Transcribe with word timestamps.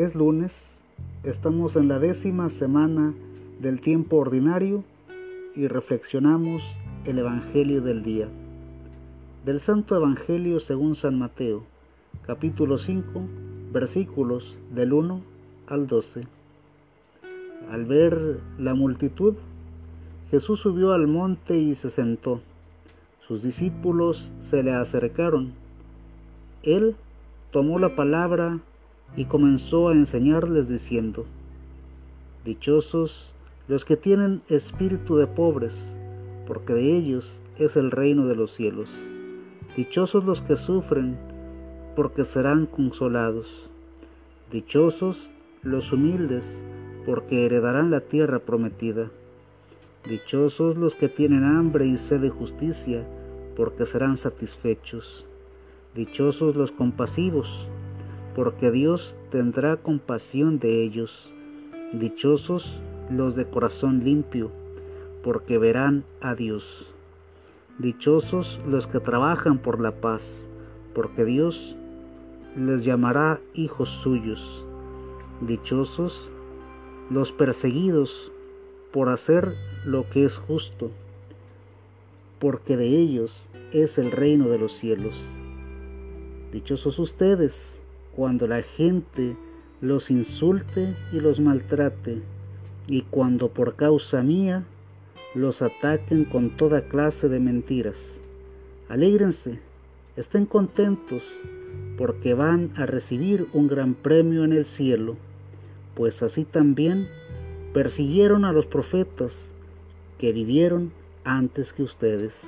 Es 0.00 0.14
lunes, 0.14 0.78
estamos 1.24 1.76
en 1.76 1.88
la 1.88 1.98
décima 1.98 2.48
semana 2.48 3.12
del 3.60 3.82
tiempo 3.82 4.16
ordinario 4.16 4.82
y 5.54 5.68
reflexionamos 5.68 6.62
el 7.04 7.18
Evangelio 7.18 7.82
del 7.82 8.02
día. 8.02 8.26
Del 9.44 9.60
Santo 9.60 9.94
Evangelio 9.94 10.58
según 10.58 10.94
San 10.94 11.18
Mateo, 11.18 11.64
capítulo 12.26 12.78
5, 12.78 13.20
versículos 13.74 14.56
del 14.74 14.94
1 14.94 15.20
al 15.66 15.86
12. 15.86 16.22
Al 17.70 17.84
ver 17.84 18.40
la 18.58 18.72
multitud, 18.72 19.34
Jesús 20.30 20.60
subió 20.60 20.92
al 20.92 21.08
monte 21.08 21.58
y 21.58 21.74
se 21.74 21.90
sentó. 21.90 22.40
Sus 23.28 23.42
discípulos 23.42 24.32
se 24.40 24.62
le 24.62 24.72
acercaron. 24.72 25.52
Él 26.62 26.96
tomó 27.50 27.78
la 27.78 27.94
palabra 27.94 28.60
y 29.16 29.24
comenzó 29.24 29.88
a 29.88 29.92
enseñarles 29.92 30.68
diciendo, 30.68 31.26
Dichosos 32.44 33.34
los 33.68 33.84
que 33.84 33.96
tienen 33.96 34.42
espíritu 34.48 35.16
de 35.16 35.26
pobres, 35.26 35.76
porque 36.46 36.72
de 36.72 36.96
ellos 36.96 37.40
es 37.58 37.76
el 37.76 37.90
reino 37.90 38.26
de 38.26 38.34
los 38.34 38.52
cielos. 38.52 38.90
Dichosos 39.76 40.24
los 40.24 40.42
que 40.42 40.56
sufren, 40.56 41.16
porque 41.94 42.24
serán 42.24 42.66
consolados. 42.66 43.70
Dichosos 44.50 45.28
los 45.62 45.92
humildes, 45.92 46.60
porque 47.06 47.46
heredarán 47.46 47.90
la 47.90 48.00
tierra 48.00 48.40
prometida. 48.40 49.10
Dichosos 50.08 50.76
los 50.76 50.94
que 50.94 51.08
tienen 51.08 51.44
hambre 51.44 51.86
y 51.86 51.96
sed 51.98 52.20
de 52.20 52.30
justicia, 52.30 53.06
porque 53.54 53.86
serán 53.86 54.16
satisfechos. 54.16 55.26
Dichosos 55.94 56.56
los 56.56 56.72
compasivos, 56.72 57.68
porque 58.40 58.70
Dios 58.70 59.18
tendrá 59.30 59.76
compasión 59.76 60.58
de 60.60 60.82
ellos. 60.82 61.30
Dichosos 61.92 62.80
los 63.10 63.36
de 63.36 63.44
corazón 63.44 64.02
limpio, 64.02 64.50
porque 65.22 65.58
verán 65.58 66.04
a 66.22 66.34
Dios. 66.34 66.90
Dichosos 67.76 68.58
los 68.66 68.86
que 68.86 68.98
trabajan 68.98 69.58
por 69.58 69.78
la 69.78 69.90
paz, 69.90 70.46
porque 70.94 71.26
Dios 71.26 71.76
les 72.56 72.82
llamará 72.82 73.42
hijos 73.52 73.90
suyos. 73.90 74.64
Dichosos 75.42 76.32
los 77.10 77.32
perseguidos 77.32 78.32
por 78.90 79.10
hacer 79.10 79.52
lo 79.84 80.08
que 80.08 80.24
es 80.24 80.38
justo, 80.38 80.90
porque 82.38 82.78
de 82.78 82.86
ellos 82.86 83.50
es 83.74 83.98
el 83.98 84.10
reino 84.10 84.48
de 84.48 84.58
los 84.58 84.72
cielos. 84.72 85.14
Dichosos 86.52 86.98
ustedes 86.98 87.79
cuando 88.14 88.46
la 88.46 88.62
gente 88.62 89.36
los 89.80 90.10
insulte 90.10 90.94
y 91.12 91.20
los 91.20 91.40
maltrate, 91.40 92.20
y 92.86 93.02
cuando 93.02 93.48
por 93.48 93.76
causa 93.76 94.22
mía 94.22 94.64
los 95.34 95.62
ataquen 95.62 96.24
con 96.24 96.50
toda 96.56 96.82
clase 96.82 97.28
de 97.28 97.40
mentiras. 97.40 98.18
Alégrense, 98.88 99.60
estén 100.16 100.44
contentos, 100.44 101.22
porque 101.96 102.34
van 102.34 102.72
a 102.76 102.86
recibir 102.86 103.46
un 103.52 103.68
gran 103.68 103.94
premio 103.94 104.44
en 104.44 104.52
el 104.52 104.66
cielo, 104.66 105.16
pues 105.94 106.22
así 106.22 106.44
también 106.44 107.08
persiguieron 107.72 108.44
a 108.44 108.52
los 108.52 108.66
profetas 108.66 109.52
que 110.18 110.32
vivieron 110.32 110.92
antes 111.24 111.72
que 111.72 111.82
ustedes. 111.82 112.42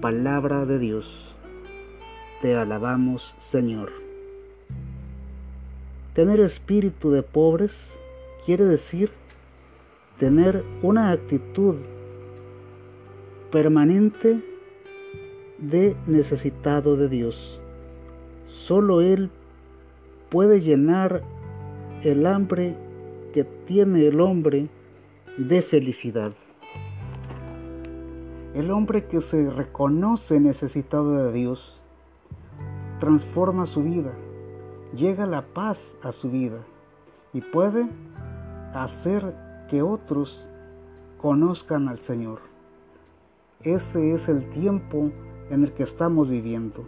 Palabra 0.00 0.64
de 0.64 0.78
Dios. 0.78 1.36
Te 2.40 2.56
alabamos, 2.56 3.34
Señor. 3.38 4.01
Tener 6.14 6.40
espíritu 6.40 7.10
de 7.10 7.22
pobres 7.22 7.96
quiere 8.44 8.66
decir 8.66 9.10
tener 10.18 10.62
una 10.82 11.10
actitud 11.10 11.76
permanente 13.50 14.42
de 15.56 15.96
necesitado 16.06 16.96
de 16.96 17.08
Dios. 17.08 17.58
Solo 18.46 19.00
Él 19.00 19.30
puede 20.28 20.60
llenar 20.60 21.22
el 22.02 22.26
hambre 22.26 22.76
que 23.32 23.44
tiene 23.44 24.06
el 24.06 24.20
hombre 24.20 24.68
de 25.38 25.62
felicidad. 25.62 26.32
El 28.54 28.70
hombre 28.70 29.06
que 29.06 29.22
se 29.22 29.48
reconoce 29.48 30.40
necesitado 30.40 31.24
de 31.24 31.32
Dios 31.32 31.80
transforma 33.00 33.64
su 33.66 33.82
vida, 33.82 34.12
llega 34.94 35.26
la 35.26 35.42
paz 35.42 35.96
a 36.02 36.12
su 36.12 36.30
vida 36.30 36.58
y 37.32 37.40
puede 37.40 37.88
hacer 38.74 39.34
que 39.68 39.82
otros 39.82 40.46
conozcan 41.18 41.88
al 41.88 41.98
Señor. 41.98 42.40
Ese 43.62 44.12
es 44.12 44.28
el 44.28 44.50
tiempo 44.50 45.10
en 45.50 45.64
el 45.64 45.72
que 45.72 45.84
estamos 45.84 46.28
viviendo. 46.28 46.84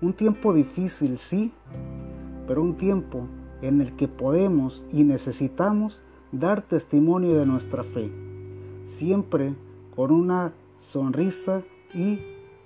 Un 0.00 0.12
tiempo 0.12 0.52
difícil, 0.52 1.16
sí, 1.18 1.52
pero 2.46 2.62
un 2.62 2.76
tiempo 2.76 3.26
en 3.62 3.80
el 3.80 3.94
que 3.96 4.08
podemos 4.08 4.84
y 4.92 5.04
necesitamos 5.04 6.02
dar 6.32 6.62
testimonio 6.62 7.38
de 7.38 7.46
nuestra 7.46 7.84
fe, 7.84 8.10
siempre 8.86 9.54
con 9.94 10.10
una 10.10 10.52
sonrisa 10.78 11.62
y 11.94 12.20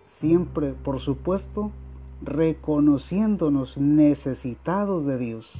siempre, 0.06 0.72
por 0.72 1.00
supuesto, 1.00 1.72
reconociéndonos 2.22 3.76
necesitados 3.76 5.06
de 5.06 5.18
Dios. 5.18 5.52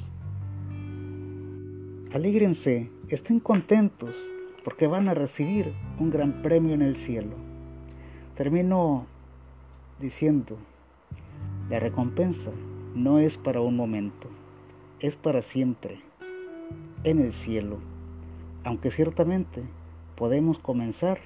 Alégrense, 2.13 2.89
estén 3.09 3.39
contentos, 3.39 4.15
porque 4.63 4.87
van 4.87 5.07
a 5.07 5.13
recibir 5.13 5.73
un 5.99 6.09
gran 6.09 6.41
premio 6.41 6.73
en 6.73 6.81
el 6.81 6.95
cielo. 6.95 7.35
Termino 8.35 9.05
diciendo, 9.99 10.57
la 11.69 11.79
recompensa 11.79 12.51
no 12.95 13.19
es 13.19 13.37
para 13.37 13.61
un 13.61 13.75
momento, 13.75 14.27
es 14.99 15.15
para 15.15 15.41
siempre, 15.41 15.99
en 17.03 17.19
el 17.19 17.33
cielo, 17.33 17.77
aunque 18.63 18.91
ciertamente 18.91 19.63
podemos 20.15 20.59
comenzar 20.59 21.19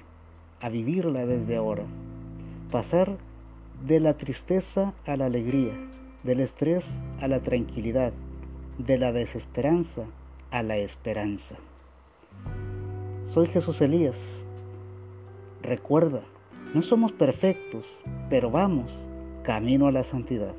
a 0.60 0.68
vivirla 0.68 1.26
desde 1.26 1.56
ahora, 1.56 1.84
pasar 2.70 3.18
de 3.86 3.98
la 3.98 4.14
tristeza 4.14 4.94
a 5.06 5.16
la 5.16 5.26
alegría, 5.26 5.72
del 6.22 6.40
estrés 6.40 6.88
a 7.20 7.26
la 7.26 7.40
tranquilidad, 7.40 8.12
de 8.78 8.96
la 8.96 9.10
desesperanza 9.10 10.04
a 10.52 10.62
la 10.62 10.76
esperanza. 10.76 11.56
Soy 13.26 13.48
Jesús 13.48 13.80
Elías. 13.80 14.44
Recuerda, 15.62 16.22
no 16.74 16.82
somos 16.82 17.10
perfectos, 17.10 18.00
pero 18.30 18.50
vamos 18.50 19.08
camino 19.42 19.88
a 19.88 19.92
la 19.92 20.04
santidad. 20.04 20.54